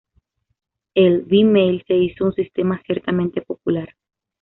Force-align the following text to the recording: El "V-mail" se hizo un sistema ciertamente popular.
El 0.95 1.25
"V-mail" 1.27 1.83
se 1.85 1.93
hizo 1.93 2.25
un 2.25 2.33
sistema 2.33 2.81
ciertamente 2.87 3.41
popular. 3.43 3.95